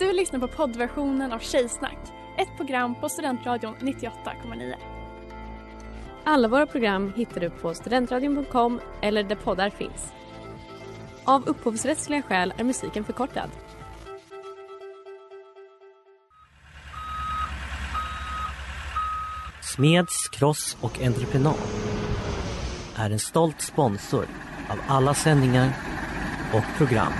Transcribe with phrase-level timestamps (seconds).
[0.00, 1.98] Du lyssnar på poddversionen av Tjejsnack,
[2.38, 4.74] ett program på Studentradion 98,9.
[6.24, 10.12] Alla våra program hittar du på studentradion.com eller där poddar finns.
[11.24, 13.50] Av upphovsrättsliga skäl är musiken förkortad.
[19.62, 21.54] Smeds, Cross och Entreprenad
[22.96, 24.24] är en stolt sponsor
[24.68, 25.72] av alla sändningar
[26.54, 27.12] och program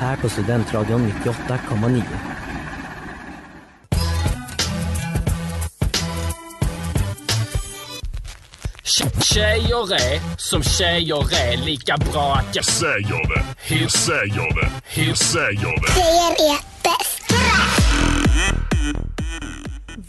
[0.00, 2.02] här på Studentradion 98,9.
[9.22, 13.74] Tjejer är som tjejer är lika bra att jag säger det.
[13.74, 15.02] Jag säger det.
[15.02, 15.92] Jag säger det.
[15.92, 17.32] Tjejer är bäst.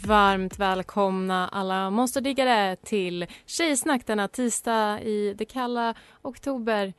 [0.06, 6.92] Varmt välkomna alla monsterdiggare till Tjejsnack denna tisdag i det kalla oktober.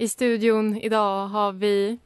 [0.00, 1.98] I studion idag har vi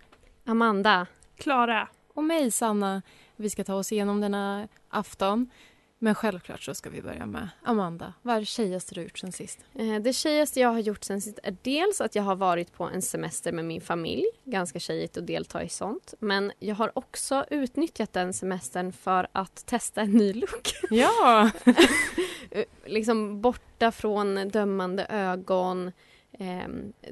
[0.45, 1.06] Amanda.
[1.37, 1.88] Klara.
[2.14, 3.02] och mig, Sanna.
[3.37, 5.50] Vi ska ta oss igenom denna afton.
[5.98, 8.12] Men självklart så ska vi börja med Amanda.
[8.22, 9.58] Vad är det tjejigaste du har gjort sen sist?
[9.75, 12.84] Eh, Det tjejigaste jag har gjort sen sist är dels att jag har varit på
[12.84, 14.25] en semester med min familj.
[14.44, 16.14] Ganska tjejigt att delta i sånt.
[16.19, 20.72] Men jag har också utnyttjat den semestern för att testa en ny look.
[20.91, 21.50] Ja!
[22.50, 25.92] Eh, liksom borta från dömande ögon.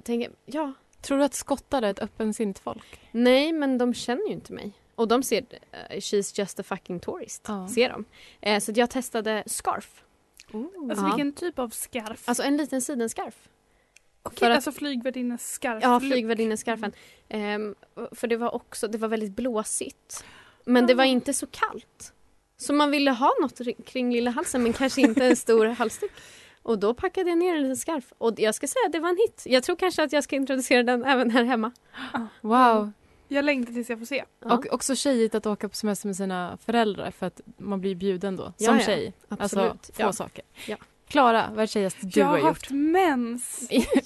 [0.04, 3.00] Tänker, ja, Tror du att skottar är ett öppensinnigt folk?
[3.12, 4.72] nej men de känner ju inte mig.
[4.94, 7.68] Och de ser, eh, she's just a fucking tourist, Ja.
[7.74, 8.04] ser de.
[8.40, 10.04] Eh, så jag testade scarf.
[10.52, 11.06] Alltså Ja.
[11.06, 12.28] vilken typ av scarf?
[12.28, 13.48] Alltså en liten sidenscarf.
[14.22, 15.82] Okej, för att- alltså flygvärdinnes scarf.
[15.82, 16.92] Ja, flygvärdinnescarfen.
[17.28, 17.74] Ehm,
[18.12, 20.24] för det var också, det var väldigt blåsigt.
[20.64, 22.12] Men det var inte så kallt.
[22.56, 26.10] Så man ville ha något ri- kring lilla halsen men kanske inte en stor halsduk.
[26.62, 28.12] Och då packade jag ner en liten scarf.
[28.18, 29.42] Och jag ska säga att det var en hit.
[29.46, 31.72] Jag tror kanske att jag ska introducera den även här hemma.
[32.40, 32.92] Wow!
[33.28, 34.24] Jag längtar tills jag får se.
[34.40, 37.94] Ja, Och också tjejigt att åka på semester med sina föräldrar för att man blir
[37.94, 38.52] bjuden då.
[38.56, 38.80] Som ja.
[38.80, 39.12] tjej.
[39.28, 39.70] absolut.
[39.70, 40.12] Alltså två ja.
[40.12, 40.44] saker.
[40.66, 40.76] Ja.
[41.08, 42.46] Klara, vad är det tjejigaste du jag har har gjort?
[42.46, 43.70] haft mens.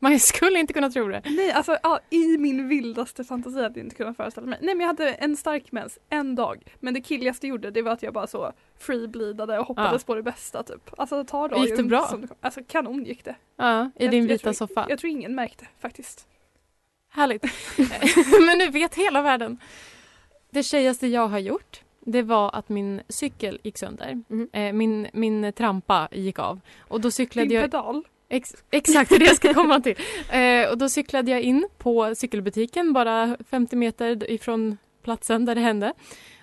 [0.00, 1.22] Man skulle inte kunna tro det.
[1.24, 4.58] Nej, alltså ja, i min vildaste fantasi hade jag inte kunnat föreställa mig.
[4.62, 6.62] Nej men jag hade en stark mens, en dag.
[6.80, 10.14] Men det killigaste jag gjorde det var att jag bara så freebleedade och hoppades på
[10.14, 10.90] det bästa typ.
[11.00, 12.06] Alltså ta dagen Gick det bra?
[12.06, 12.28] som.
[12.40, 13.34] Alltså kanon gick det.
[13.56, 14.86] Ja, i Jag- din jag vita tror- soffa.
[14.88, 16.26] Jag tror ingen märkte faktiskt.
[17.10, 17.42] Härligt.
[18.46, 19.58] Men nu vet hela världen.
[20.50, 24.22] Det tjejigaste jag har gjort det var att min cykel gick sönder.
[24.28, 24.48] Mhm.
[24.52, 26.60] Eh, min, min trampa gick av.
[26.80, 27.64] Och då cyklade Din jag...
[27.64, 28.04] pedal.
[28.30, 29.94] Ex, exakt, det är det jag ska komma till.
[30.32, 35.60] Eh, och då cyklade jag in på cykelbutiken bara 50 meter ifrån platsen där det
[35.60, 35.92] hände.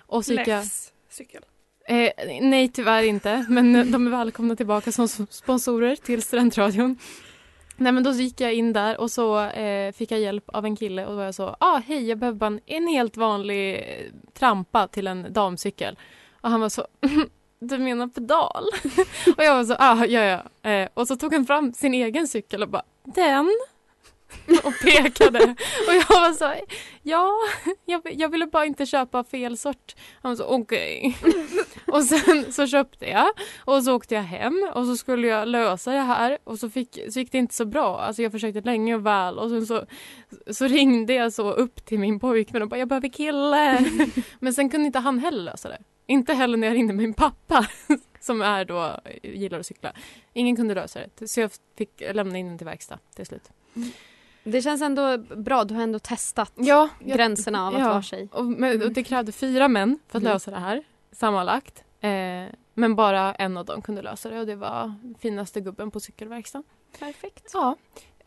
[0.06, 0.64] Och så gick jag...
[1.10, 1.42] Cykel.
[1.88, 2.10] Eh,
[2.40, 3.46] nej, tyvärr inte.
[3.48, 6.98] Men de är välkomna tillbaka som sponsorer till Studentradion.
[7.76, 10.76] Nej, men då gick jag in där och så eh, fick jag hjälp av en
[10.76, 13.84] kille och då var jag så, ah, hej, jag behöver bara en, en helt vanlig
[14.34, 15.98] trampa till en damcykel.
[16.40, 16.86] Och han var så,
[17.58, 18.64] du menar pedal?
[19.36, 20.20] och jag var så, ah, ja,
[20.62, 20.70] ja.
[20.70, 23.50] Eh, och så tog han fram sin egen cykel och bara, den?
[24.64, 25.54] och pekade.
[25.88, 26.54] Och jag var så,
[27.02, 27.32] ja,
[27.84, 29.94] jag, jag ville bara inte köpa fel sort.
[30.22, 31.18] Han var så, okej.
[31.86, 33.28] och sen så köpte jag
[33.64, 36.98] och så åkte jag hem och så skulle jag lösa det här och så, fick,
[37.10, 38.00] så gick det inte så bra.
[38.00, 39.86] Alltså jag försökte länge och väl och sen så,
[40.50, 43.84] så ringde jag så upp till min pojkvän och bara, jag behöver kille.
[44.38, 45.78] Men sen kunde inte han heller lösa det.
[46.06, 47.66] Inte heller när jag ringde min pappa
[48.20, 49.92] som är då, gillar att cykla.
[50.32, 51.28] Ingen kunde lösa det.
[51.28, 53.50] Så jag fick lämna in den till verkstad till slut.
[54.44, 57.88] Det känns ändå bra, du har ändå testat Ja, gränserna av att ja.
[57.88, 58.28] vara tjej.
[58.32, 60.32] Och, men, och det krävde fyra män för att Mm.
[60.32, 61.84] lösa det här sammanlagt.
[62.00, 62.10] Eh,
[62.74, 66.64] men bara en av dem kunde lösa det och det var finaste gubben på cykelverkstaden.
[66.98, 67.50] Perfekt.
[67.54, 67.76] Ja.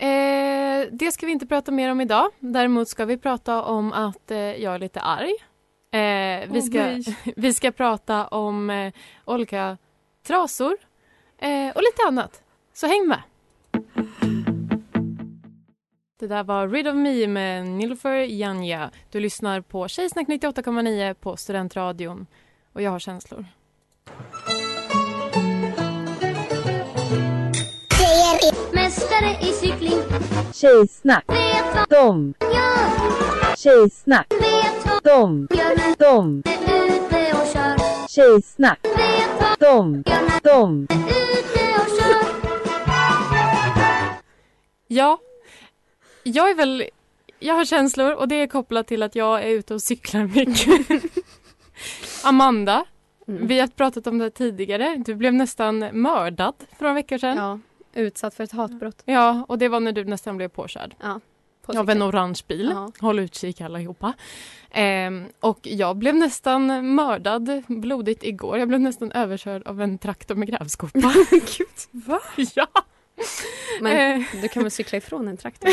[0.06, 2.29] Eh, det ska vi inte prata mer om idag.
[2.39, 5.34] Däremot ska vi prata om att eh, jag är lite arg.
[5.91, 7.00] Eh, vi, ska,
[7.35, 8.94] vi ska prata om eh,
[9.25, 9.77] olika
[10.23, 10.77] trasor
[11.38, 12.41] eh, och lite annat.
[12.73, 13.22] Så häng med!
[16.19, 18.91] Det där var Rid of Me med Nilfer Janja.
[19.11, 22.27] Du lyssnar på Tjejsnack 98,9 på Studentradion.
[22.74, 23.45] Och jag har känslor.
[28.74, 30.00] Mästare i cykling,
[30.53, 32.80] Tjejsnack, vet vad jag
[33.59, 34.27] tjejsnack,
[35.06, 35.48] och
[37.54, 38.07] kör.
[38.10, 40.04] tjejsnack, och
[40.44, 40.86] kör.
[44.88, 45.18] Ja,
[46.24, 46.84] jag är väl...
[47.40, 51.01] Jag har känslor och det är kopplat till att jag är ute och cyklar mycket.
[52.24, 52.86] Amanda,
[53.30, 53.48] Mm.
[53.48, 55.04] vi har pratat om det här tidigare.
[55.06, 57.38] Du blev nästan mördad för några veckor sedan.
[57.38, 57.60] Ja.
[57.94, 59.04] Ja, utsatt för ett hatbrott.
[59.48, 60.96] och det var när du nästan blev påkörd.
[61.01, 61.19] Ja.
[61.74, 62.10] På av en cykeln.
[62.10, 62.69] orange bil.
[62.75, 62.92] Ja.
[63.00, 64.13] Håll utkik allihopa.
[64.71, 68.57] Ehm, och jag blev nästan mördad blodigt igår.
[68.57, 71.00] Jag blev nästan överkörd av en traktor med grävskopa.
[71.92, 72.19] Va?
[72.56, 72.68] ja!
[73.81, 74.25] Men Eh.
[74.42, 75.69] du kan väl cykla ifrån en traktor?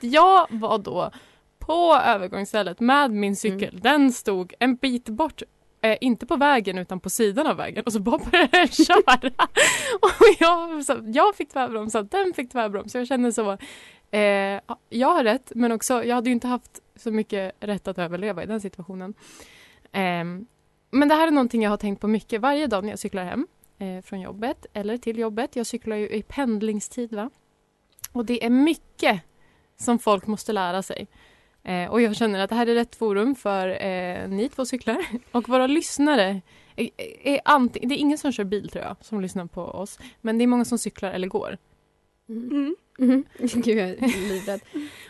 [0.00, 1.10] Jag var då
[1.58, 3.68] på övergångsstället med min cykel.
[3.68, 3.80] Mm.
[3.80, 5.42] Den stod en bit bort.
[5.82, 9.30] Eh, inte på vägen utan på sidan av vägen och så bara började den köra.
[10.00, 12.98] och jag, så, jag fick tvärbromsa, den fick tvärbromsa.
[12.98, 13.58] Jag kände så,
[14.16, 17.98] eh, jag har rätt men också jag hade ju inte haft så mycket rätt att
[17.98, 19.14] överleva i den situationen.
[19.92, 20.24] Eh,
[20.90, 23.24] men det här är någonting jag har tänkt på mycket varje dag när jag cyklar
[23.24, 23.46] hem
[23.78, 25.56] eh, från jobbet eller till jobbet.
[25.56, 27.30] Jag cyklar ju i pendlingstid va.
[28.12, 29.20] Och det är mycket
[29.76, 31.06] som folk måste lära sig.
[31.62, 35.06] Eh, och jag känner att det här är rätt forum för eh, ni två cyklar
[35.32, 36.40] och våra lyssnare.
[36.76, 36.90] Är,
[37.22, 39.98] är anting- det är ingen som kör bil tror jag som lyssnar på oss.
[40.20, 41.58] Men det är många som cyklar eller går.
[42.28, 42.50] Mm.
[42.50, 42.74] Mm.
[42.98, 43.24] Mm.
[43.38, 44.60] Gud, jag är livrädd.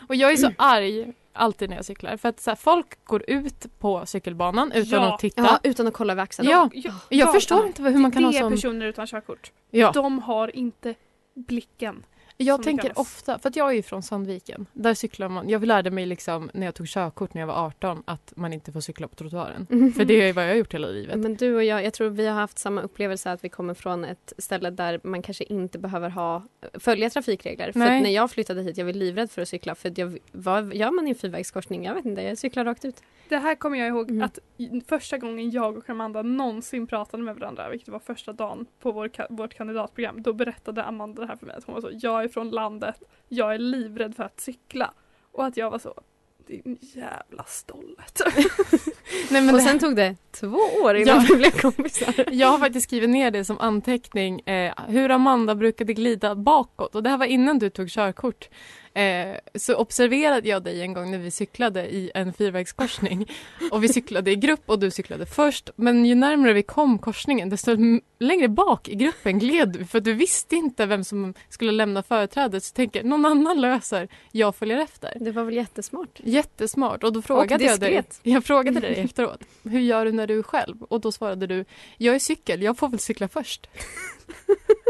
[0.09, 2.17] Och jag är så arg alltid när jag cyklar.
[2.17, 5.15] För att så här, folk går ut på cykelbanan utan Ja.
[5.15, 5.43] att titta.
[5.43, 6.49] Ja, utan att kolla över axeln.
[6.49, 8.53] Ja, Jag, jag förstår inte hur man kan det ha är sån...
[8.53, 9.53] personer utan körkort.
[9.71, 9.91] Ja.
[9.95, 10.95] De har inte
[11.35, 12.05] blicken.
[12.37, 12.99] Jag tänker kallas.
[12.99, 14.67] ofta, för att jag är ju från Sandviken.
[14.73, 15.49] Där cyklar man.
[15.49, 18.73] Jag lärde mig liksom när jag tog körkort när jag var 18 att man inte
[18.73, 19.67] får cykla på trottoaren.
[19.71, 19.93] Mm.
[19.93, 21.19] För det är vad jag har gjort hela livet.
[21.19, 24.05] Men du och jag, jag tror vi har haft samma upplevelse att vi kommer från
[24.05, 26.43] ett ställe där man kanske inte behöver ha,
[26.75, 27.73] följa trafikregler.
[27.73, 27.97] För Nej.
[27.97, 29.75] att när jag flyttade hit, jag var livrädd för att cykla.
[29.75, 31.85] För att jag, vad gör man i en fyrvägskorsning?
[31.85, 33.03] Jag vet inte, jag cyklar rakt ut.
[33.29, 34.23] Det här kommer jag ihåg Mm.
[34.23, 34.39] att
[34.89, 39.11] första gången jag och Amanda någonsin pratade med varandra, vilket var första dagen på vår,
[39.31, 41.57] vårt kandidatprogram, då berättade Amanda det här för mig.
[41.57, 44.93] Att hon var så, jag är från landet, jag är livrädd för att cykla.
[45.33, 45.95] Och att jag var så,
[46.47, 48.21] din jävla stollet.
[49.31, 52.25] Nej, men och sen tog det två år innan vi blev kompisar.
[52.33, 56.95] Jag har faktiskt skrivit ner det som anteckning, eh, hur Amanda brukade glida bakåt.
[56.95, 58.49] Och det här var innan du tog körkort.
[58.97, 63.31] Eh, så observerade jag dig en gång när vi cyklade i en fyrvägskorsning.
[63.71, 65.71] Och vi cyklade i grupp och du cyklade först.
[65.77, 67.77] Men ju närmare vi kom korsningen desto
[68.19, 69.85] längre bak i gruppen gled du.
[69.85, 72.65] För du visste inte vem som skulle lämna företrädet.
[72.65, 75.17] Så tänker någon annan löser, jag följer efter.
[75.21, 76.21] Det var väl jättesmart.
[76.25, 77.05] Jättesmart.
[77.05, 80.43] Och då frågade jag dig, jag frågade dig efteråt, hur gör du när du är
[80.43, 80.83] själv?
[80.83, 81.65] Och då svarade du,
[81.97, 83.67] jag är cykel, jag får väl cykla först.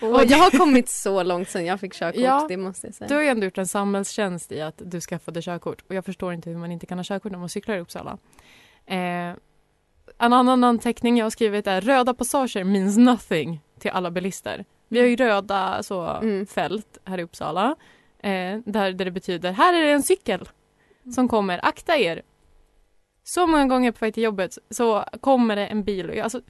[0.00, 2.46] Och jag har kommit så långt sen jag fick körkort, Ja.
[2.48, 3.08] det måste jag säga.
[3.08, 5.84] Du har ju ändå gjort en samhällstjänst i att du skaffade körkort.
[5.88, 8.18] Och jag förstår inte hur man inte kan ha körkort när man cyklar i Uppsala.
[8.86, 8.96] Eh,
[10.18, 14.64] en annan anteckning jag har skrivit är röda passager means nothing till alla bilister.
[14.88, 16.46] Vi har ju röda så, Mm.
[16.46, 17.76] fält här i Uppsala.
[18.18, 20.48] Eh, där, där det betyder, här är det en cykel
[21.14, 22.22] som kommer, akta er.
[23.24, 26.08] Så många gånger på väg till jobbet så kommer det en bil.
[26.10, 26.40] Och jag, alltså,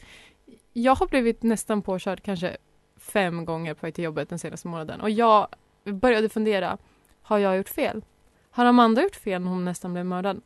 [0.73, 2.57] jag har blivit nästan påkörd kanske
[3.07, 5.01] fem gånger på väg till jobbet den senaste månaden.
[5.01, 5.47] Och jag
[5.85, 6.79] började fundera,
[7.23, 8.05] har jag gjort fel?
[8.51, 10.41] Har Amanda gjort fel när hon nästan blev mördad?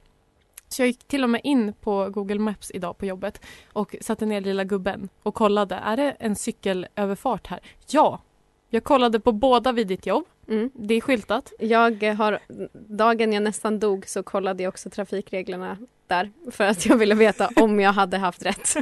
[0.68, 3.40] Så jag gick till och med in på Google Maps idag på jobbet
[3.72, 7.60] och satte ner lilla gubben och kollade, är det en cykelöverfart här?
[7.88, 8.20] Ja!
[8.70, 10.24] Jag kollade på båda vid ditt jobb.
[10.48, 10.70] Mm.
[10.74, 11.52] Det är skyltat.
[11.58, 12.38] Jag har,
[12.72, 15.76] dagen jag nästan dog så kollade jag också trafikreglerna
[16.06, 18.74] där för att jag ville veta om jag hade haft rätt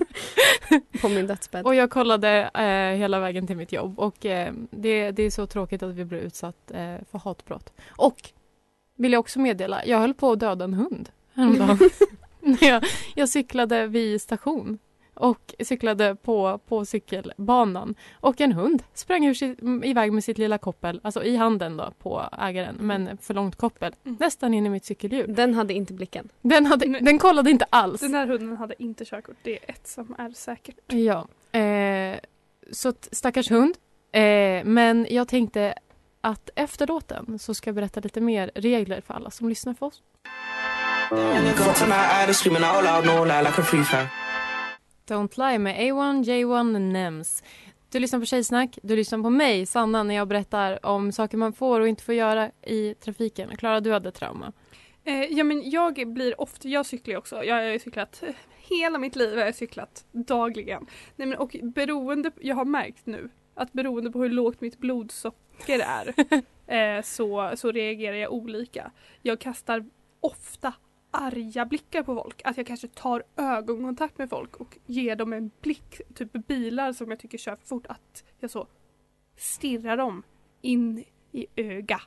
[1.00, 1.66] på min dödsbädd.
[1.66, 5.46] Och jag kollade eh, hela vägen till mitt jobb och eh, det, det är så
[5.46, 7.72] tråkigt att vi blev utsatt eh, för hatbrott.
[7.88, 8.30] Och
[8.96, 11.78] vill jag också meddela, jag höll på att döda en hund häromdagen.
[12.60, 12.84] Jag,
[13.14, 14.78] jag cyklade vid station
[15.18, 20.58] och cyklade på, på cykelbanan och en hund sprang ur sitt, iväg med sitt lilla
[20.58, 24.16] koppel, alltså i handen då på ägaren, men för långt koppel, Mm.
[24.20, 25.34] nästan in i mitt cykelhjul.
[25.34, 26.28] Den hade inte blicken.
[26.42, 27.00] Den, hade, Nej.
[27.02, 28.00] den kollade inte alls.
[28.00, 30.76] Den här hunden hade inte körkort, det är ett som är säkert.
[30.86, 32.18] Ja, eh,
[32.72, 33.74] så stackars hund.
[34.12, 35.74] Eh, men jag tänkte
[36.20, 39.86] att efter låten så ska jag berätta lite mer regler för alla som lyssnar på
[39.86, 40.02] oss.
[45.08, 47.42] Don't lie med A1, J1, Nems.
[47.90, 51.52] Du lyssnar på Tjejsnack, du lyssnar på mig, Sanna, när jag berättar om saker man
[51.52, 53.56] får och inte får göra i trafiken.
[53.56, 54.52] Klara, du hade trauma.
[55.04, 58.22] Eh, ja men jag blir ofta, jag cyklar ju också, jag har cyklat
[58.56, 60.86] hela mitt liv har jag cyklat dagligen.
[61.16, 65.78] Nej, men, och beroende, jag har märkt nu att beroende på hur lågt mitt blodsocker
[65.78, 66.14] är
[66.98, 68.90] eh, så, så reagerar jag olika.
[69.22, 69.84] Jag kastar
[70.20, 70.72] ofta
[71.10, 72.42] arga blickar på folk.
[72.44, 77.10] Att jag kanske tar ögonkontakt med folk och ger dem en blick, typ bilar som
[77.10, 78.66] jag tycker kör för fort, att jag så
[79.36, 80.22] stirrar dem
[80.60, 82.00] in i öga.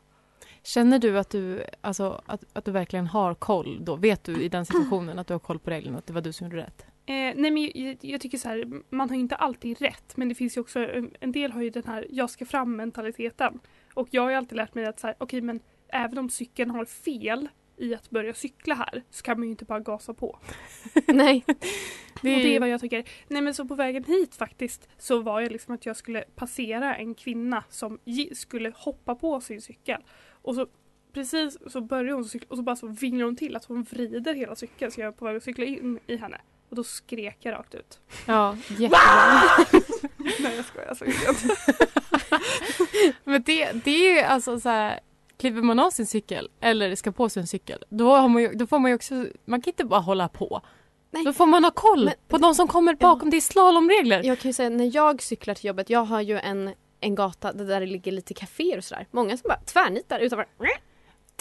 [0.63, 3.95] Känner du att du, alltså, att, att du verkligen har koll då?
[3.95, 6.33] Vet du i den situationen att du har koll på reglerna, att det var du
[6.33, 6.85] som gjorde rätt?
[7.05, 10.29] Eh, nej men jag, jag tycker så här, man har ju inte alltid rätt men
[10.29, 10.79] det finns ju också,
[11.19, 13.59] en, del har ju den här jag ska fram mentaliteten.
[13.93, 16.71] Och jag har ju alltid lärt mig att så här, okej men även om cykeln
[16.71, 17.47] har fel
[17.81, 20.39] i att börja cykla här så kan man ju inte bara gasa på.
[21.07, 21.43] Nej.
[21.47, 21.53] Det
[22.35, 23.03] Och det är är, vad jag tycker.
[23.27, 26.95] Nej men så på vägen hit faktiskt så var jag liksom att jag skulle passera
[26.95, 27.99] en kvinna som
[28.33, 30.01] skulle hoppa på sin cykel.
[30.41, 30.67] Och så
[31.13, 34.33] precis så börjar hon cykla och så bara så vinglar hon till att hon vrider
[34.33, 36.41] hela cykeln så jag är på väg att cykla in i henne.
[36.69, 37.99] Och då skrek jag rakt ut.
[38.27, 39.81] ja, jättebra.
[40.39, 41.55] Nej jag skojar, jag inte.
[43.23, 44.99] Men det, det är alltså så här,
[45.41, 48.79] kliver man av sin cykel eller ska på sig en cykel, då, man då får
[48.79, 49.13] man ju också,
[49.45, 50.61] man kan inte bara hålla på.
[51.11, 51.25] Nej.
[51.25, 54.23] Då får man ha koll Men- på de som kommer bakom, det är slalomregler.
[54.23, 57.53] Jag kan ju säga när jag cyklar till jobbet, jag har ju en, en gata
[57.53, 59.07] där det ligger lite kaféer och sådär.
[59.11, 60.45] Många som bara tvärnitar utanför.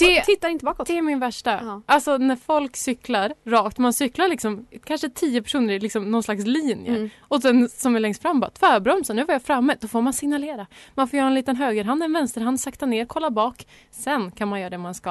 [0.06, 0.86] Det- Och tittar inte bakåt.
[0.86, 1.60] Det är min värsta.
[1.64, 1.82] Ja.
[1.86, 6.46] Alltså när folk cyklar rakt, man cyklar liksom kanske tio personer i liksom någon slags
[6.46, 7.10] linje Mm.
[7.20, 9.76] och sen som är längst fram bara tvärbromsa, nu var jag framme.
[9.80, 10.66] Då får man signalera.
[10.94, 13.66] Man får göra en liten högerhand, en vänsterhand, sakta ner, kolla bak.
[13.90, 15.10] Sen kan man göra det man ska.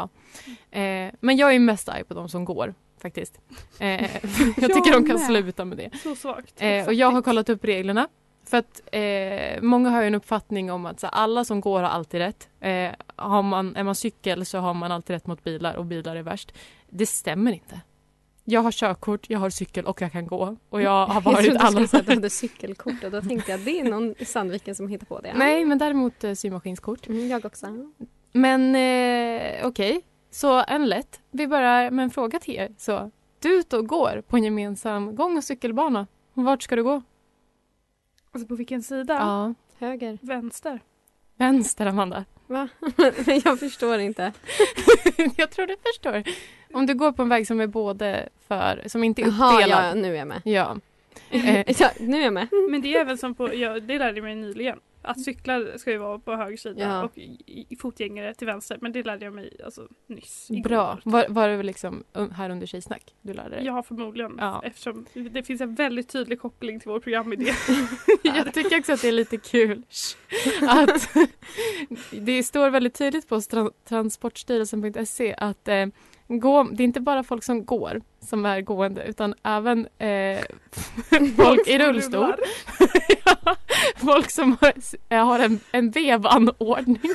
[0.72, 3.39] Eh, men jag är mest arg på de som går faktiskt.
[3.79, 3.88] Eh,
[4.58, 5.89] jag tycker de kan sluta med det.
[6.03, 6.53] Så svagt.
[6.62, 8.08] Eh, och jag har kollat upp reglerna.
[8.50, 11.89] För att eh, många har ju en uppfattning om att så, alla som går har
[11.89, 12.50] alltid rätt.
[12.60, 16.15] Eh, har man, är man cykel så har man alltid rätt mot bilar och bilar
[16.15, 16.51] är värst.
[16.89, 17.82] Det stämmer inte.
[18.44, 20.58] Jag har körkort, jag har cykel och jag kan gå.
[20.70, 21.88] Och jag har Jag varit trodde du alla...
[21.88, 24.88] säga att du hade cykelkort och då tänkte jag det är någon i Sandviken som
[24.88, 25.34] hittar på det.
[25.36, 27.08] Nej, men däremot eh, symaskinskort.
[27.08, 27.68] Mm, jag också.
[28.32, 30.01] Men eh, okej,
[30.32, 31.20] så en lätt.
[31.32, 32.72] Vi börjar med en fråga till er.
[32.77, 36.08] Så, du är ute och går på en gemensam gång och cykelbana.
[36.34, 37.01] Vart ska du gå?
[38.32, 39.14] Alltså på vilken sida?
[39.14, 39.54] Ja.
[39.80, 40.18] Höger.
[40.22, 40.80] Vänster.
[41.38, 42.26] Vänster, Amanda.
[42.48, 42.68] Va?
[43.26, 44.34] Men jag förstår inte.
[45.38, 46.24] jag tror du förstår.
[46.74, 49.86] Om du går på en väg som är både för, som inte är Jaha, uppdelad.
[49.86, 50.42] ja, nu är jag med.
[50.46, 50.78] Ja.
[51.32, 52.48] Eh, Ja, nu är jag med.
[52.70, 54.80] Men det är även som på, ja, det lärde jag mig nyligen.
[55.10, 57.04] Att cyklar ska ju vara på höger sida Ja.
[57.04, 58.78] och i, i fotgängare till vänster.
[58.82, 60.48] Men det lärde jag mig alltså, nyss.
[60.51, 60.70] igår.
[60.70, 61.00] bra.
[61.04, 63.66] Var, var det liksom un- här under tjejsnack du lärde dig?
[63.66, 64.36] Ja, förmodligen.
[64.38, 64.62] Ja.
[64.66, 67.54] Eftersom det finns en väldigt tydlig koppling till vår programidé.
[68.24, 69.84] Jag tycker också att det är lite kul
[70.62, 71.10] att
[72.12, 75.86] det står väldigt tydligt på tra- transportstyrelsen.se att eh,
[76.30, 80.40] gå, det är inte bara folk som går som är gående utan även eh,
[81.38, 82.36] folk i rullstol.
[83.26, 83.56] Ja,
[83.96, 84.74] folk som har,
[85.10, 87.02] eh, har en, en vevanordning.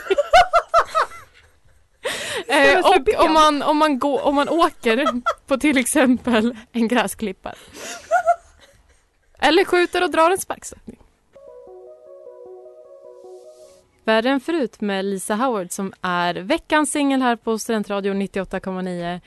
[2.49, 5.07] eh, och om man, om, man går, om man åker
[5.47, 7.55] på till exempel en gräsklippare.
[9.39, 10.99] Eller skjuter och drar en sparkstötning.
[14.05, 19.21] Värre än förut med Lisa Howard som är veckans singel här på Studentradion 98,9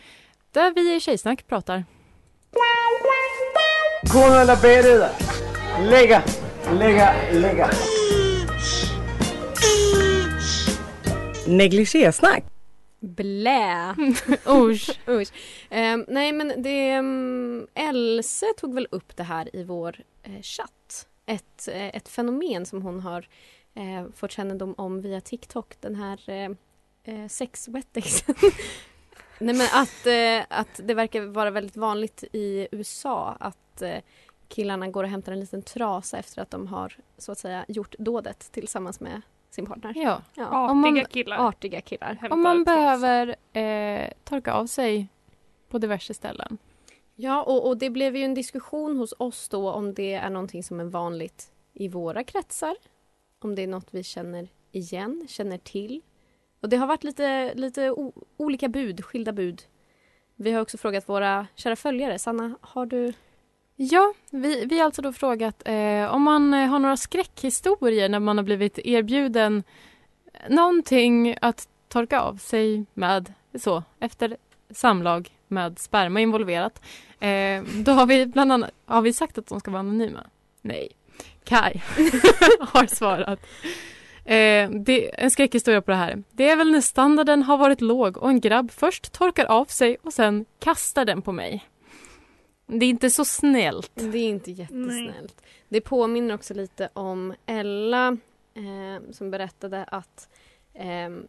[0.51, 1.85] där vi i Tjejsnack pratar.
[4.13, 5.09] Gå nu alla bereda.
[5.81, 6.23] Lägga,
[6.71, 7.69] lägga, lägga.
[11.47, 12.43] Negligésnack.
[12.99, 13.95] Blä!
[14.47, 14.99] Usch.
[15.07, 15.31] Usch.
[15.69, 21.07] Ehm, nej men det, um, Else tog väl upp det här i vår eh, chatt.
[21.25, 23.27] Ett, eh, ett fenomen som hon har
[23.77, 25.75] eh, fått kännedom om via TikTok.
[25.81, 26.51] Den här eh,
[27.03, 28.35] eh, sexwettexen.
[29.39, 33.97] nej men att, eh, att det verkar vara väldigt vanligt i USA att eh,
[34.47, 37.95] killarna går och hämtar en liten trasa efter att de har så att säga gjort
[37.99, 39.93] dådet tillsammans med sin partner.
[39.95, 40.21] Ja.
[40.33, 40.43] Ja.
[40.45, 41.47] Artiga Om man- killar.
[41.47, 42.07] Artiga killar.
[42.07, 45.07] hämtar Om man behöver eh, torka av sig
[45.69, 46.57] på diverse ställen.
[47.15, 50.63] Ja, och, och det blev ju en diskussion hos oss då om det är någonting
[50.63, 52.75] som är vanligt i våra kretsar.
[53.39, 56.01] Om det är något vi känner igen, känner till.
[56.61, 59.63] Och det har varit lite, lite o, olika bud, skilda bud.
[60.35, 62.19] Vi har också frågat våra kära följare.
[62.19, 63.13] Sanna, har du...
[63.75, 68.19] Ja, vi, vi har alltså då frågat eh, om man eh, har några skräckhistorier när
[68.19, 69.63] man har blivit erbjuden
[70.33, 74.37] eh, någonting att torka av sig med så efter
[74.69, 76.81] samlag med sperma involverat.
[77.19, 80.27] Eh, då har vi bland annat har vi sagt att de ska vara anonyma.
[80.61, 80.96] Nej.
[81.47, 81.81] Kai
[82.59, 83.39] har svarat.
[84.25, 86.23] Eh, det, en skräckhistoria på det här.
[86.31, 89.97] Det är väl när standarden har varit låg och en grabb först torkar av sig
[90.03, 91.65] och sen kastar den på mig.
[92.65, 93.91] Det är inte så snällt.
[93.95, 95.41] Det är inte jättesnällt.
[95.69, 98.07] Det påminner också lite om Ella
[98.53, 100.46] eh, som berättade att eh,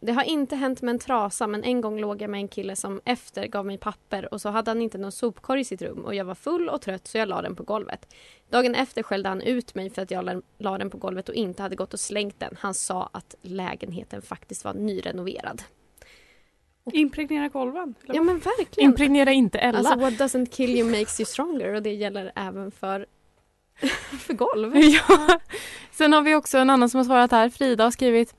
[0.01, 2.75] det har inte hänt med en trasa men en gång låg jag med en kille
[2.75, 6.05] som efter gav mig papper och så hade han inte någon sopkorg i sitt rum
[6.05, 8.15] och jag var full och trött så jag la den på golvet.
[8.49, 11.61] Dagen efter skällde han ut mig för att jag la, den på golvet och inte
[11.61, 12.55] hade gått och slängt den.
[12.59, 15.61] Han sa att lägenheten faktiskt var nyrenoverad.
[16.93, 17.95] Impregnera golven.
[18.05, 18.89] Ja men verkligen.
[18.89, 19.77] Impregnera inte Ella.
[19.77, 23.05] Alltså what doesn't kill you makes you stronger och det gäller även för,
[24.19, 24.77] för golv.
[24.77, 25.39] Ja.
[25.91, 27.49] Sen har vi också en annan som har svarat här.
[27.49, 28.35] Frida har skrivit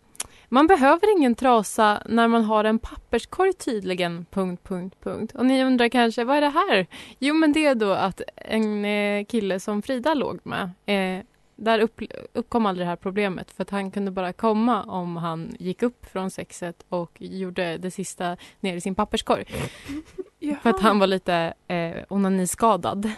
[0.52, 4.26] Man behöver ingen trasa när man har en papperskorg tydligen.
[4.30, 5.32] Punkt, punkt, punkt.
[5.34, 6.86] Och ni undrar kanske, vad är det här?
[7.18, 11.24] Jo, men det är då att en eh, kille som Frida låg med, eh,
[11.56, 12.00] där upp,
[12.32, 16.06] uppkom aldrig det här problemet för att han kunde bara komma om han gick upp
[16.06, 19.44] från sexet och gjorde det sista ner i sin papperskorg.
[20.62, 23.10] För att han var lite eh, onaniskadad.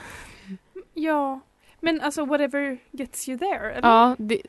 [0.95, 1.41] Ja,
[1.85, 3.89] men alltså whatever gets you there, eller?
[3.89, 4.43] Ja, det,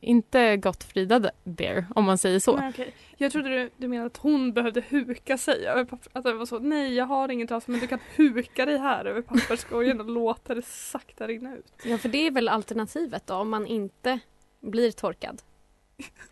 [0.00, 2.56] inte gott Frida there, om man säger så.
[2.56, 2.94] Nej, okej.
[3.16, 6.10] Jag trodde du, du menade att hon behövde huka sig över papper.
[6.12, 9.04] Att det var så, nej jag har ingen trasa men du kan huka dig här
[9.04, 11.72] över papperskorgen och låta det sakta rinna ut.
[11.84, 14.18] Ja, för det är väl alternativet då om man inte
[14.60, 15.42] blir torkad?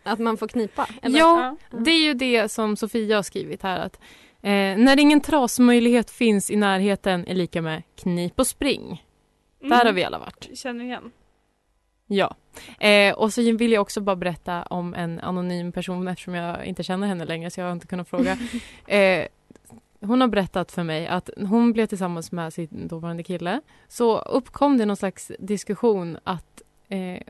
[0.03, 0.87] Att man får knipa?
[1.01, 1.19] Eller?
[1.19, 3.95] Ja, det är ju det som Sofia har skrivit här att
[4.41, 9.03] eh, när ingen trasmöjlighet finns i närheten är lika med knip och spring.
[9.69, 9.85] Där Mm.
[9.87, 10.49] har vi alla varit.
[10.57, 11.11] Känner igen.
[12.07, 12.35] Ja.
[12.79, 16.83] Eh, och så vill jag också bara berätta om en anonym person eftersom jag inte
[16.83, 18.37] känner henne längre så jag har inte kunnat fråga.
[18.87, 19.27] Eh,
[20.01, 23.61] hon har berättat för mig att hon blev tillsammans med sin dåvarande kille.
[23.87, 27.21] Så uppkom det någon slags diskussion att eh,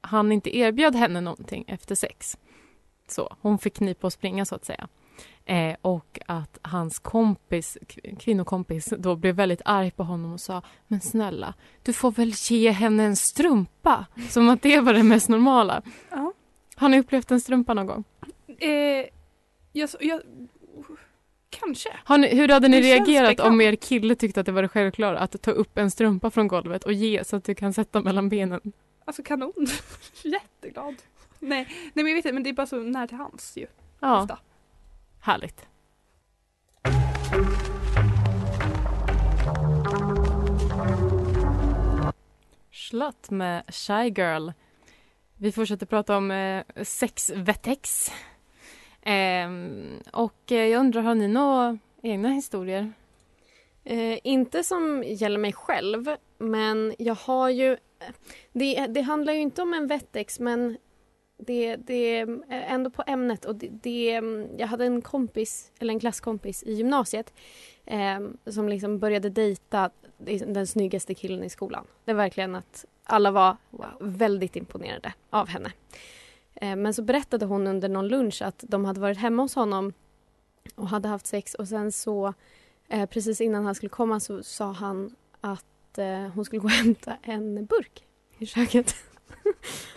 [0.00, 2.38] han inte erbjöd henne någonting efter sex.
[3.08, 4.88] Så hon fick knipa och springa så att säga.
[5.44, 7.78] Eh, och att hans kompis,
[8.18, 12.70] kvinnokompis då blev väldigt arg på honom och sa Men snälla, du får väl ge
[12.70, 14.06] henne en strumpa?
[14.30, 15.82] Som att det var det mest normala.
[16.10, 16.32] Ja.
[16.76, 18.04] Har ni upplevt en strumpa någon gång?
[18.58, 19.06] Eh,
[19.72, 20.20] jag, jag,
[21.50, 21.88] kanske.
[22.08, 25.18] Ni, hur hade ni Det reagerat om er kille tyckte att det var det självklara
[25.18, 28.28] att ta upp en strumpa från golvet och ge så att du kan sätta mellan
[28.28, 28.60] benen?
[29.04, 29.66] Alltså kanon.
[30.22, 30.94] Jätteglad.
[31.38, 33.66] Nej, nej men jag vet inte men det är bara så nära till hands ju.
[34.00, 34.38] Ja, Ofta
[35.24, 35.66] härligt.
[42.72, 44.50] Slott med Shy Girl.
[45.36, 48.12] Vi fortsätter prata om eh, sexvetex.
[49.02, 52.92] Ehm, och eh, jag undrar, har ni några egna historier?
[53.84, 57.76] Eh, inte som gäller mig själv, men jag har ju...
[58.52, 60.76] Det, det handlar ju inte om en vettex, men
[61.36, 63.44] det, det är ändå på ämnet.
[63.44, 64.20] Och det, det,
[64.56, 67.32] jag hade en kompis, eller en klasskompis i gymnasiet
[67.84, 69.90] eh, som liksom började dejta
[70.46, 71.86] den snyggaste killen i skolan.
[72.04, 73.56] Det är verkligen att alla var
[74.00, 75.72] väldigt imponerade av henne.
[76.54, 79.92] Eh, men så berättade hon under någon lunch att de hade varit hemma hos honom
[80.74, 82.34] och hade haft sex och sen så
[82.88, 86.70] Eh, precis innan han skulle komma så sa han att eh, hon skulle gå och
[86.70, 88.04] hämta en burk
[88.38, 88.94] i köket.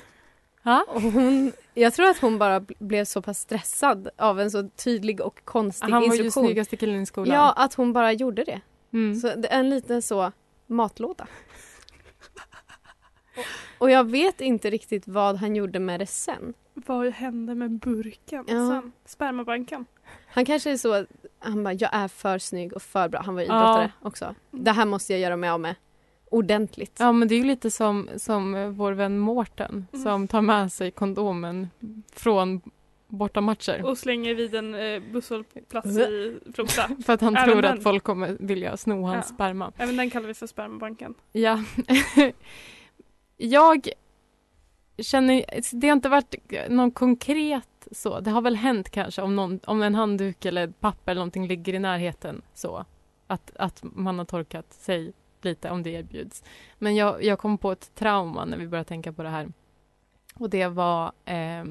[0.68, 0.86] Ja.
[0.90, 4.70] Och hon, jag tror att hon bara bl- blev så pass stressad av en så
[4.70, 6.44] tydlig och konstig Han var ju instruktion.
[6.46, 7.36] snyggaste killen i skolan.
[7.36, 8.62] Ja, att hon bara gjorde det.
[8.94, 9.16] Mm.
[9.16, 10.32] Så det är en liten så
[10.68, 11.28] matlåda.
[13.78, 16.54] Och- jag vet inte riktigt vad han gjorde med det sen.
[16.74, 18.54] Vad hände med burken Ja.
[18.70, 18.92] sen?
[19.06, 19.86] Spermabanken?
[20.28, 21.06] Han kanske är så att
[21.40, 23.22] han bara, jag är för snygg och för bra.
[23.26, 24.36] Han var idrottare också.
[24.52, 25.76] Det här måste jag göra mig av med
[26.32, 26.96] ordentligt.
[27.00, 30.04] Ja men det är ju lite som, som eh, vår vän Mårten Mm.
[30.04, 31.70] som tar med sig kondomen
[32.14, 32.62] från
[33.08, 33.86] bortamatcher.
[33.86, 36.90] Och slänger vid en eh, busshållplats i Flosa.
[37.06, 37.78] För att han Även tror den.
[37.78, 39.36] att folk kommer vilja sno hans Ja.
[39.36, 39.72] sperma.
[39.78, 41.14] Även den kallar vi för spermabanken.
[41.32, 41.64] Ja.
[43.38, 43.90] jag
[44.98, 46.36] känner, det har inte varit
[46.70, 48.20] någon konkret så.
[48.20, 51.74] Det har väl hänt kanske om, någon, om en handduk eller papper eller någonting ligger
[51.74, 52.86] i närheten så.
[53.28, 55.14] Att, att man har torkat sig
[55.46, 56.44] lite om det erbjuds.
[56.78, 59.52] Men jag, jag kom på ett trauma när vi började tänka på det här.
[60.36, 61.64] Och det var eh,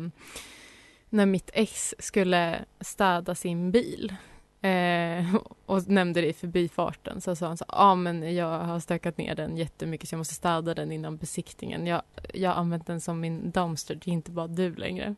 [1.09, 4.14] när mitt ex skulle städa sin bil.
[4.61, 5.35] Eh,
[5.66, 7.20] och nämnde det i förbifarten.
[7.20, 10.18] Så sa han så ja ah, men jag har stökat ner den jättemycket så jag
[10.18, 11.87] måste städa den innan besiktningen.
[11.87, 12.02] Jag,
[12.35, 15.14] jag har använt den som min dumpster, det är inte bara du längre.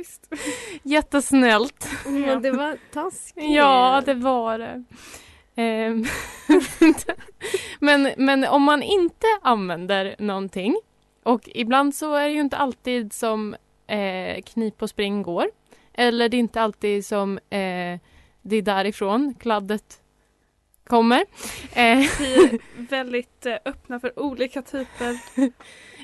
[0.00, 0.34] Schysst.
[0.82, 1.88] Jättesnällt.
[2.06, 3.50] Men det var taskigt.
[3.50, 4.84] Ja, det var det.
[5.56, 6.04] Ehm,
[7.80, 10.76] men, men om man inte använder någonting
[11.22, 15.46] och ibland så är det ju inte alltid som eh, knip och spring går.
[15.92, 17.98] Eller det är inte alltid som eh,
[18.42, 20.00] det är därifrån kladdet
[20.86, 21.24] kommer.
[21.72, 22.58] Eh, Vi är
[22.90, 25.18] väldigt eh, öppna för olika typer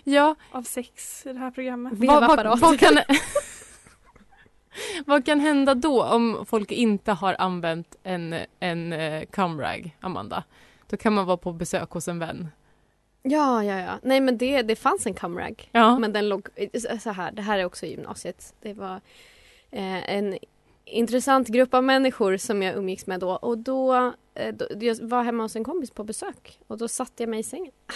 [0.05, 1.93] ja, av sex i det här programmet.
[1.97, 2.61] vad, vad, Vevapparat.
[2.61, 2.99] vad, kan,
[5.07, 10.45] vad kan hända då om folk inte har använt en, en eh, cumrag, Amanda?
[10.89, 12.49] Då kan man vara på besök hos en vän.
[13.23, 13.99] Ja, ja, ja.
[14.03, 15.69] Nej men det, det fanns en cumrag.
[15.73, 15.99] Ja.
[15.99, 16.49] Men den låg
[17.01, 18.55] så här, det här är också gymnasiet.
[18.61, 19.01] Det var
[19.71, 20.39] eh, en
[20.85, 23.31] intressant grupp av människor som jag umgicks med då.
[23.31, 27.23] Och då, eh, då, jag var hemma hos en kompis på besök och då satte
[27.23, 27.73] jag mig i sängen.
[27.87, 27.95] Ah,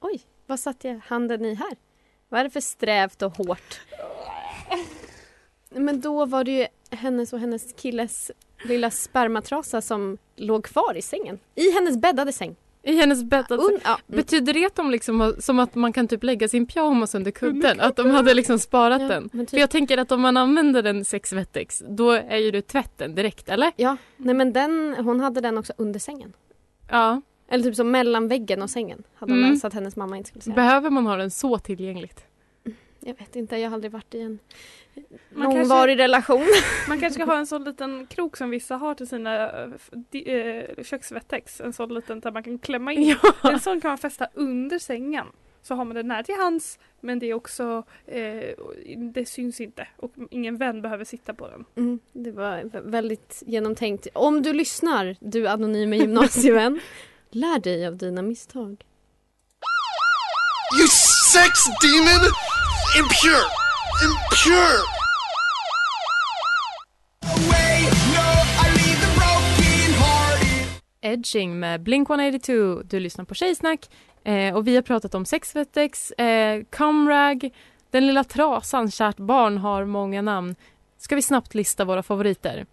[0.00, 1.76] oj, vad satte jag handen i här?
[2.28, 3.80] Vad är det för strävt och hårt?
[5.78, 8.30] Men då var det ju hennes och hennes killes
[8.64, 11.38] lilla spermatrasa som låg kvar i sängen.
[11.54, 12.56] I hennes bäddade säng.
[12.82, 13.98] I hennes bäddade Un- ja.
[14.08, 14.16] mm.
[14.16, 17.30] Betyder det att de liksom har, som att man kan typ lägga sin pyjamas under
[17.30, 17.80] kudden?
[17.80, 19.28] Att de hade liksom sparat Ja, den?
[19.32, 22.62] men För typ, jag tänker att om man använder den sexvettex då är ju det
[22.62, 23.72] tvätten direkt eller?
[23.76, 26.32] ja, nej men den, hon hade den också under sängen.
[26.90, 27.20] Ja.
[27.50, 29.02] Eller typ som mellan väggen och sängen.
[29.14, 29.48] Hade Mm.
[29.48, 30.50] den så att hennes mamma inte skulle se.
[30.50, 32.24] Behöver man ha den så tillgängligt?
[33.08, 34.38] Jag vet inte, jag har aldrig varit i en
[35.30, 36.46] Man långvarig relation.
[36.88, 39.90] Man kanske ska ha en sån liten krok som vissa har till sina eh, f-
[40.10, 40.30] di-
[40.76, 41.60] eh, köksvettex.
[41.60, 43.16] En sån liten där man kan klämma in.
[43.42, 43.50] Ja.
[43.50, 45.26] En sån kan man fästa under sängen.
[45.62, 48.54] Så har man den nära till hands men det är också, eh,
[49.14, 51.64] det syns inte och ingen vän behöver sitta på den.
[51.76, 54.06] Mm, det var vä- väldigt genomtänkt.
[54.14, 56.80] Om du lyssnar, du anonyma gymnasievän,
[57.30, 58.84] lär dig av dina misstag.
[60.80, 60.88] You
[61.32, 62.32] sex demon!
[62.96, 63.44] Impure!
[64.04, 64.82] Impure!
[71.00, 72.82] Edging med Blink-182.
[72.84, 73.90] Du lyssnar på Tjejsnack
[74.24, 77.50] eh, och vi har pratat om sexvettex, eh, comrag,
[77.90, 80.54] den lilla trasan, kärt barn har många namn.
[80.98, 82.66] Ska vi snabbt lista våra favoriter?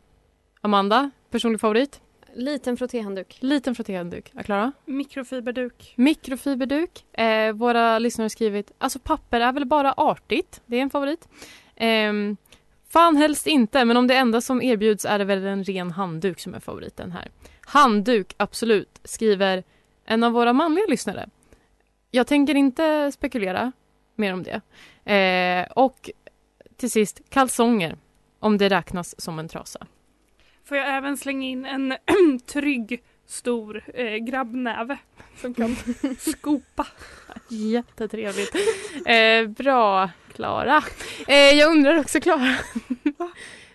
[0.62, 2.01] Amanda, personlig favorit?
[2.36, 3.38] Liten frottéhandduk.
[3.39, 4.32] Liten frottéhandduk.
[4.36, 4.71] Ja, Klara?
[4.86, 5.93] Mikrofiberduk.
[5.95, 7.06] Mikrofiberduk.
[7.13, 10.62] Eh, våra lyssnare har skrivit, alltså papper är väl bara artigt.
[10.65, 11.28] Det är en favorit.
[11.76, 12.38] Ehm,
[12.89, 16.39] fan helst inte, men om det enda som erbjuds är det väl en ren handduk
[16.39, 17.32] som är favoriten här.
[17.65, 19.63] Handduk, absolut, skriver
[20.06, 21.30] en av våra manliga lyssnare.
[22.12, 23.71] Jag tänker inte spekulera
[24.15, 24.62] mer om det.
[25.13, 26.10] Eh, och
[26.78, 27.98] till sist, kalsonger,
[28.39, 29.88] om det räknas som en trasa.
[30.65, 31.93] Får jag även slänga in en
[32.45, 34.97] trygg stor eh, grabbnäve
[35.36, 35.75] som kan
[36.19, 36.88] skopa.
[37.49, 38.56] Jättetrevligt.
[39.06, 40.84] Eh, bra, Klara.
[41.28, 42.56] Eh, jag undrar också, Klara.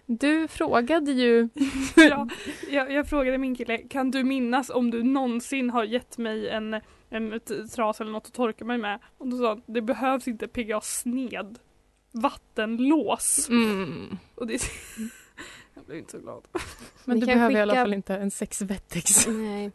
[0.06, 1.48] Du frågade ju...
[1.96, 2.28] Ja,
[2.70, 6.80] jag, jag frågade min kille, kan du minnas om du någonsin har gett mig en,
[7.10, 7.40] en
[7.74, 8.98] tras eller något att torka mig med?
[9.18, 11.58] Och då sa han, det behövs inte PGA sned.
[12.12, 13.48] Vattenlås.
[13.48, 14.18] Mm.
[14.34, 14.62] Och det,
[15.80, 16.42] jag blev inte så glad.
[17.04, 19.26] Men Ni du behöver i alla skicka- fall inte en sexvettex.
[19.28, 19.70] Nej.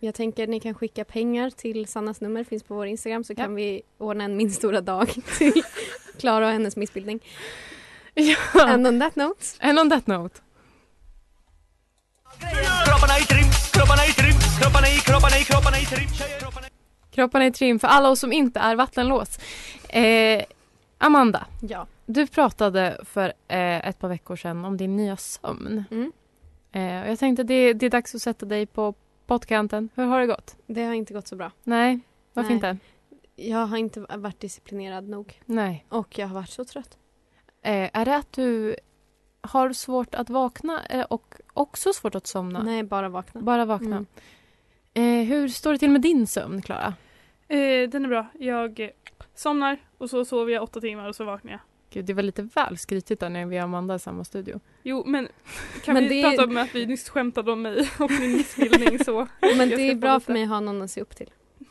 [0.00, 3.54] Jag tänker ni kan skicka pengar till Sannas nummer, finns på vår Instagram så kan
[3.54, 5.62] vi ordna en min stora dag till
[6.18, 7.20] Klara och hennes missbildning.
[8.14, 8.36] Ja.
[8.54, 9.44] And on that note.
[9.60, 10.40] And on that note.
[12.86, 16.66] Kropparna i trim, kropparna i trim, kropparna i, kropparna i, kropparna i trim, tjejer, kropparna
[16.66, 16.70] i
[17.14, 19.38] Kropparna i trim för alla oss som inte är vattenlås.
[19.88, 20.44] Eh,
[21.08, 21.86] Amanda, Ja.
[22.06, 25.84] du pratade för eh, ett par veckor sedan om din nya sömn.
[25.90, 26.12] Mm.
[26.72, 28.94] Eh, och jag tänkte det, det är dags att sätta dig på
[29.26, 29.88] pottkanten.
[29.94, 30.56] Hur har det gått?
[30.66, 31.50] Det har inte gått så bra.
[31.64, 32.00] Nej,
[32.32, 32.54] varför Nej.
[32.54, 32.76] inte?
[33.36, 35.84] Jag har inte varit disciplinerad nog Nej.
[35.88, 36.98] och jag har varit så trött.
[37.62, 38.76] Eh, är det att du
[39.40, 42.62] har svårt att vakna eh, och också svårt att somna?
[42.62, 43.40] Nej, bara vakna.
[43.40, 43.96] Bara vakna.
[43.96, 44.06] Mm.
[44.94, 46.94] Eh, hur står det till med din sömn, Klara?
[47.48, 48.26] Eh, den är bra.
[48.38, 48.90] Jag
[49.34, 51.60] somnar och så sover jag åtta timmar och så vaknar jag.
[51.90, 54.60] Gud, det var lite väl skrytigt där när vi och Amanda i samma studio.
[54.82, 55.28] Jo men
[55.84, 58.98] kan Men vi det- prata om att vi nyss skämtade om mig och min missbildning
[59.04, 59.26] så.
[59.56, 61.30] Men det är bra lite- för mig att ha någon att se upp till.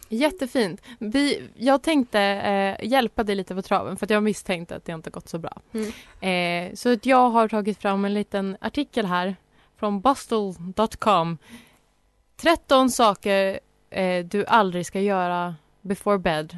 [0.10, 0.82] Jättefint.
[1.00, 4.92] Vi, jag tänkte eh, hjälpa dig lite på traven för att jag misstänkte att det
[4.92, 5.62] inte gått så bra.
[5.74, 6.70] Mm.
[6.70, 9.36] Eh, så att jag har tagit fram en liten artikel här
[9.80, 11.38] från bustle.com.
[12.38, 13.60] 13 saker
[13.90, 16.58] eh, du aldrig ska göra before bed.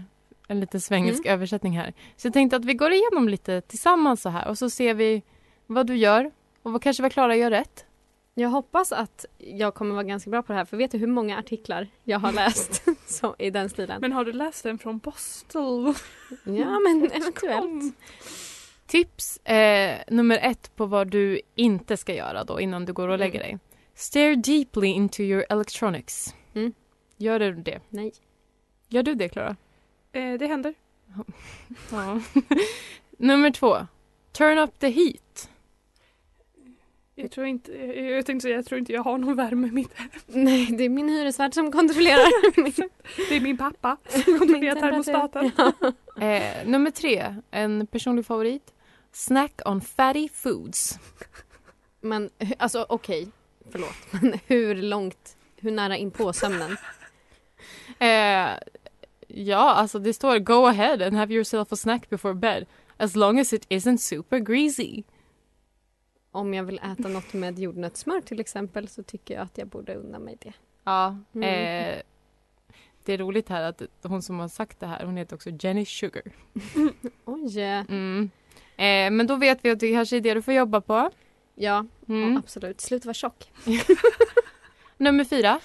[0.52, 1.34] En liten svengelsk Mm.
[1.34, 1.94] översättning här.
[2.18, 5.24] Så jag tänkte att vi går igenom lite tillsammans så här och så ser vi
[5.68, 6.32] vad du gör
[6.64, 7.86] och vad kanske vad Klara gör rätt.
[8.34, 11.08] Jag hoppas att jag kommer vara ganska bra på det här för vet du hur
[11.08, 14.02] många artiklar jag har läst så, i den stilen?
[14.02, 15.96] Men har du läst den från Boston?
[16.44, 17.96] Ja men eventuellt.
[18.88, 23.20] Tips eh, nummer ett på vad du inte ska göra då innan du går och
[23.20, 23.58] lägger dig.
[23.94, 26.36] Stare deeply into your electronics.
[26.54, 26.74] Mm.
[27.18, 27.80] Gör du det?
[27.90, 28.12] Nej.
[28.88, 29.56] Gör du det, Klara?
[30.12, 30.74] Eh, det händer.
[31.92, 32.22] Ja.
[33.18, 33.78] nummer två.
[34.32, 35.50] Turn up the heat.
[37.16, 39.94] Jag tror inte, jag, tänkte säga, jag tror inte jag har någon värme i mitt
[39.94, 40.10] hem.
[40.28, 42.62] Nej, det är min hyresvärd som kontrollerar.
[42.64, 42.90] min-
[43.30, 45.52] Det är min pappa som kontrollerar termostaten.
[45.58, 45.74] Ja.
[46.26, 47.36] Eh, nummer tre.
[47.52, 48.74] En personlig favorit.
[49.12, 51.00] Snack on fatty foods.
[52.02, 53.28] Men alltså okej,
[53.72, 53.96] förlåt.
[54.12, 56.78] Men hur långt, hur nära in på sömnen?
[58.00, 58.50] Eh,
[59.34, 62.66] ja, alltså det står go ahead and have yourself a snack before bed.
[62.98, 65.04] As long as it isn't super greasy.
[66.32, 69.96] Om jag vill äta något med jordnötssmör till exempel så tycker jag att jag borde
[69.96, 70.54] unna mig det.
[70.84, 71.44] Ja, Mm.
[71.96, 72.02] eh,
[73.06, 75.86] det är roligt här att hon som har sagt det här, hon heter också Jenny
[75.86, 76.24] Sugar.
[77.26, 77.60] Oj.
[77.62, 78.30] Mm.
[78.78, 81.10] Eh, men då vet vi att det kanske är det du får jobba på.
[81.56, 82.34] Ja, Mm.
[82.34, 82.82] ja, absolut.
[82.82, 83.52] Sluta vara tjock.
[84.98, 85.60] Nummer fyra.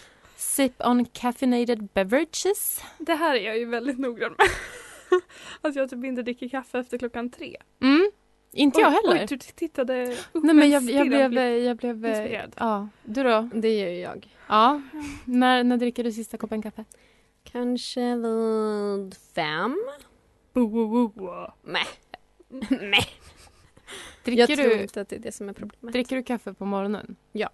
[0.45, 2.81] Sip on caffeinated beverages.
[2.99, 4.49] Det här är jag ju väldigt noggrann med.
[5.61, 7.57] att jag typ inte dricker kaffe efter klockan tre.
[7.83, 8.11] Mm.
[8.53, 9.21] Inte jag heller.
[9.21, 12.55] Oj, du tittade upp Nej men jag, jag blev, jag blev, eh, Inspirerad.
[12.59, 12.89] ja.
[13.05, 13.49] Du då?
[13.55, 14.37] Det gör ju jag.
[14.49, 14.83] Ja.
[15.25, 16.85] När, när dricker du sista koppen kaffe?
[17.45, 19.79] Kanske vid fem?
[20.53, 21.31] Bo, bo, bo.
[21.63, 21.87] Nej.
[22.71, 23.07] Nej.
[24.25, 25.93] Dricker Jag tror du, inte att det är det som är problemet.
[25.93, 27.17] dricker du kaffe på morgonen?
[27.33, 27.49] Ja.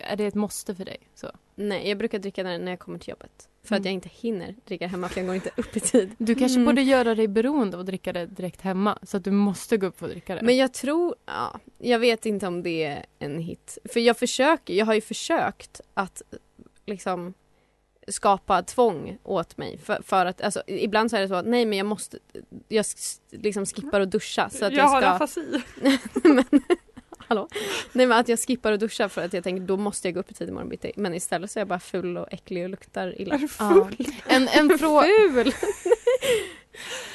[0.00, 0.98] Är det ett måste för dig?
[1.14, 1.30] Så.
[1.54, 3.48] Nej, jag brukar dricka den när jag kommer till jobbet.
[3.62, 3.80] För Mm.
[3.80, 6.10] att jag inte hinner dricka hemma för jag går inte upp i tid.
[6.18, 6.66] Du kanske Mm.
[6.66, 8.98] borde göra dig beroende av att dricka det direkt hemma.
[9.02, 10.42] Så att du måste gå upp och dricka det.
[10.42, 13.78] Men jag tror, ja, jag vet inte om det är en hit.
[13.92, 16.22] För jag försöker, jag har ju försökt att
[16.86, 17.34] liksom
[18.08, 19.78] skapa tvång åt mig.
[19.78, 22.18] För, för att, alltså, ibland så är det så att nej men jag måste,
[22.68, 22.84] jag
[23.30, 24.50] liksom skippar att duscha.
[24.50, 25.62] Så att jag jag, har ska, afasi.
[26.24, 26.44] men,
[27.30, 27.48] hallå?
[27.92, 30.20] Nej men att jag skippar att duscha för att jag tänker då måste jag gå
[30.20, 30.92] upp i tid imorgon bitti.
[30.96, 33.40] Men istället så är jag bara full och äcklig och luktar illa.
[33.58, 33.88] Ja.
[34.26, 35.52] En, en, frå Ful!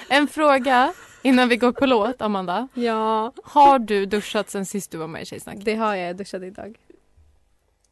[0.09, 2.67] en fråga innan vi går på låt, Amanda.
[2.73, 5.57] Ja, Har du duschat sen sist du var med i Tjejsnack?
[5.61, 6.09] det har jag.
[6.09, 6.77] Jag duschade idag.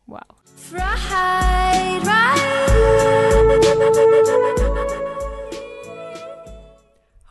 [0.05, 0.23] Wow.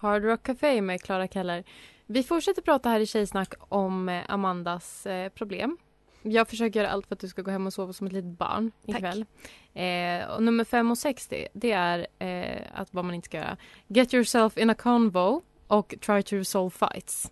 [0.00, 1.64] Hard Rock Café med Clara Keller.
[2.06, 5.78] Vi fortsätter prata här i Tjejsnack om eh, Amandas eh, problem.
[6.22, 8.38] Jag försöker göra allt för att du ska gå hem och sova som ett litet
[8.38, 9.24] barn ikväll.
[9.74, 13.36] Eh, och nummer fem och sex det, det är eh, att vad man inte ska
[13.36, 13.56] göra.
[13.86, 17.30] Get yourself in a convo och try to resolve fights.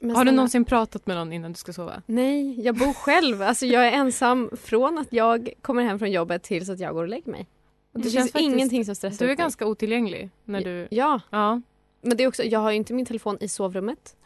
[0.00, 2.02] Men Har du någonsin pratat med någon innan du ska sova?
[2.06, 3.42] Nej, jag bor själv.
[3.42, 7.02] Alltså jag är ensam från att jag kommer hem från jobbet tills att jag går
[7.02, 7.46] och lägger mig.
[7.92, 10.88] Och det, Det känns faktiskt- ingenting som stressar Du är ganska otillgänglig när du...
[10.90, 11.60] Ja, Ja,
[12.00, 14.16] men det är också, jag har ju inte min telefon i sovrummet.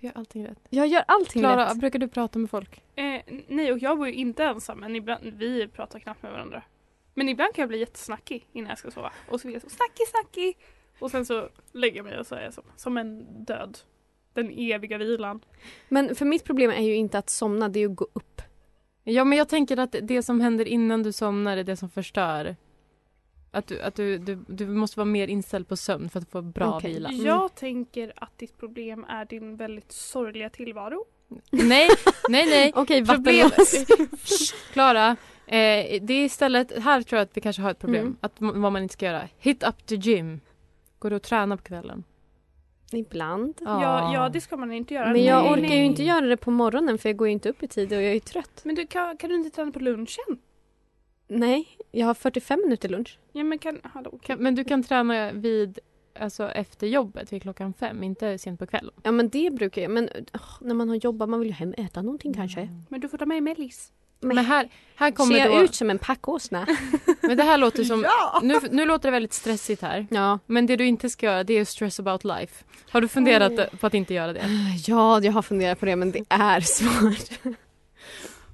[0.00, 0.58] du gör allting rätt.
[0.70, 1.78] Jag gör allting Klara, rätt.
[1.78, 2.82] brukar du prata med folk?
[2.94, 6.62] Eh, nej, och jag bor ju inte ensam men ibland, vi pratar knappt med varandra.
[7.14, 9.12] Men ibland kan jag bli jättesnackig innan jag ska sova.
[9.28, 10.56] Och så blir jag så snackig, snackig.
[10.98, 13.78] Och sen så lägger jag mig och så är jag som, som en död.
[14.34, 15.40] Den eviga vilan.
[15.88, 18.42] Men för mitt problem är ju inte att somna, det är att gå upp.
[19.04, 22.56] Ja, men jag tänker att det som händer innan du somnar är det som förstör.
[23.52, 26.42] Att du, att du, du, du måste vara mer inställd på sömn för att få
[26.42, 26.92] bra Okej.
[26.92, 27.12] vila.
[27.12, 31.04] Jag tänker att ditt problem är din väldigt sorgliga tillvaro.
[31.50, 31.88] Nej,
[32.28, 32.72] nej, nej.
[32.76, 33.50] Okej, Problem-
[34.72, 35.08] Klara,
[35.46, 38.02] eh, det är istället, här tror jag att vi kanske har ett problem.
[38.02, 38.16] Mm.
[38.20, 39.22] Att, vad man inte ska göra.
[39.38, 40.40] Hit up the gym.
[40.98, 42.04] Går du och tränar på kvällen?
[42.92, 43.54] Ibland.
[43.60, 45.12] Ja, ja, det ska man inte göra.
[45.12, 45.78] Men jag Nej, orkar nej.
[45.78, 48.02] ju inte göra det på morgonen för jag går ju inte upp i tid och
[48.02, 48.60] jag är ju trött.
[48.64, 50.38] Men du, kan, kan du inte träna på lunchen?
[51.30, 53.18] Nej, jag har 45 minuter lunch.
[53.32, 54.18] Ja men kan, hallå.
[54.22, 55.78] Kan, men du kan träna vid,
[56.18, 58.94] alltså efter jobbet vid klockan fem, inte sent på kvällen.
[59.02, 61.74] Ja men det brukar jag, men åh, när man har jobbat man vill ju hem
[61.76, 62.68] äta någonting kanske.
[62.88, 63.92] Men du får ta med Mellis.
[64.22, 65.62] Men här, här kommer Ser jag då...
[65.64, 66.66] ut som en packåsna?
[67.20, 68.02] Men det här låter som...
[68.02, 68.40] Ja!
[68.42, 70.06] Nu, nu låter det väldigt stressigt här.
[70.10, 70.38] ja.
[70.46, 72.64] Men det du inte ska göra det är stress about life.
[72.90, 73.68] Har du funderat Oj.
[73.80, 74.42] på att inte göra det?
[74.86, 77.54] Ja, jag har funderat på det men det är svårt.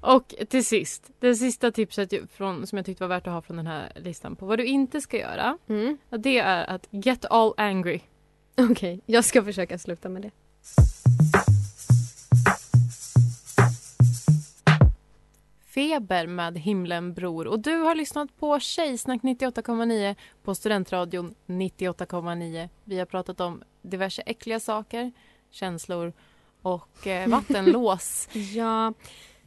[0.01, 3.57] Och till sist, det sista tipset från, som jag tyckte var värt att ha från
[3.57, 5.59] den här listan på vad du inte ska göra.
[5.69, 5.99] Mm.
[6.11, 8.01] Det är att get all angry.
[8.57, 10.31] Okej, jag ska försöka sluta med det.
[15.77, 17.47] Feber med himlen bror.
[17.47, 22.69] Och du har lyssnat på Tjejsnack 98,9 på Studentradion 98,9.
[22.85, 25.13] Vi har pratat om diverse äckliga saker,
[25.51, 26.13] känslor
[26.63, 28.29] och eh, vattenlås.
[28.55, 28.93] Ja,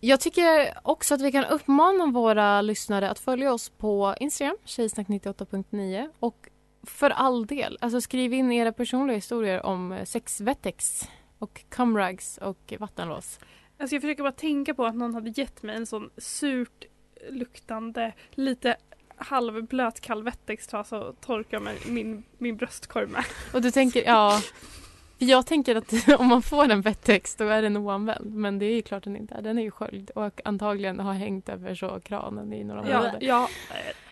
[0.01, 6.09] Jag tycker också att vi kan uppmana våra lyssnare att följa oss på Instagram, tjejsnack98.9
[6.19, 6.49] och
[6.83, 11.07] för all del, alltså skriv in era personliga historier om eh, sexvettex
[11.39, 13.39] och cumrags och vattenlås.
[13.77, 16.85] Alltså jag försöker bara tänka på att någon hade gett mig en sån surt
[17.29, 18.77] luktande, lite
[19.15, 23.23] halvblöt kall wettextrasa och torka med min, min bröstkorg med.
[23.53, 24.41] Och du tänker, ja,
[25.19, 28.35] jag tänker att om man får en vettex då är den oanvänd.
[28.35, 29.41] Men det är ju klart den inte är.
[29.41, 33.19] Den är ju sköljd och antagligen har hängt över så kranen i några Ja, månader.
[33.21, 33.49] ja,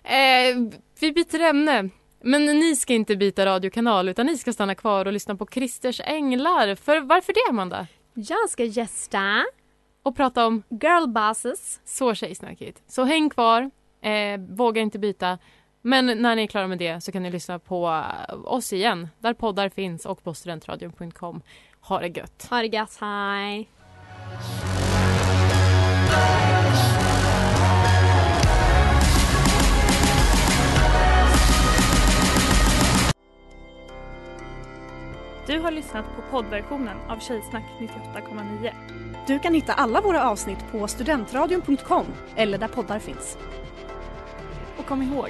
[0.03, 0.55] Eh,
[0.99, 1.89] vi byter ämne.
[2.21, 6.01] Men ni ska inte byta radiokanal utan ni ska stanna kvar och lyssna på Christers
[6.05, 6.75] Änglar.
[6.75, 7.87] För varför det Amanda?
[8.13, 9.45] jag ska gästa
[10.03, 11.79] Och prata om girlbosses.
[11.85, 12.81] så tjejsnackigt.
[12.87, 13.61] Så häng kvar,
[14.01, 15.37] eh, våga inte byta.
[15.87, 19.07] Men när ni är klara med det så kan ni lyssna på eh, oss igen
[19.19, 21.41] där poddar finns och på studentradion.com.
[21.81, 22.47] Ha det gött!
[22.49, 23.69] Ha det gött, hej!
[35.47, 38.71] Du har lyssnat på poddversionen av Tjejsnack 98,9.
[39.27, 43.37] Du kan hitta alla våra avsnitt på studentradion.com eller där poddar finns.
[44.77, 45.29] Och kom ihåg